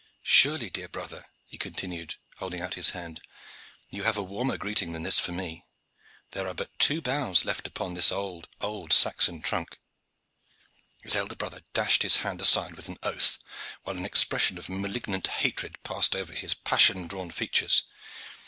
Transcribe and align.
Surely, 0.23 0.71
dear 0.71 0.87
brother," 0.87 1.25
he 1.45 1.59
continued, 1.59 2.15
holding 2.37 2.59
out 2.59 2.73
his 2.73 2.89
hand, 2.89 3.21
"you 3.91 4.01
have 4.01 4.17
a 4.17 4.23
warmer 4.23 4.57
greeting 4.57 4.93
than 4.93 5.03
this 5.03 5.19
for 5.19 5.31
me. 5.31 5.63
There 6.31 6.47
are 6.47 6.55
but 6.55 6.71
two 6.79 7.03
boughs 7.03 7.45
left 7.45 7.67
upon 7.67 7.93
this 7.93 8.11
old, 8.11 8.47
old 8.59 8.93
Saxon 8.93 9.43
trunk." 9.43 9.77
His 11.03 11.15
elder 11.15 11.35
brother 11.35 11.61
dashed 11.75 12.01
his 12.01 12.15
hand 12.25 12.41
aside 12.41 12.73
with 12.73 12.87
an 12.89 12.97
oath, 13.03 13.37
while 13.83 13.95
an 13.95 14.05
expression 14.05 14.57
of 14.57 14.69
malignant 14.69 15.27
hatred 15.27 15.77
passed 15.83 16.15
over 16.15 16.33
his 16.33 16.55
passion 16.55 17.05
drawn 17.05 17.29
features. 17.29 17.83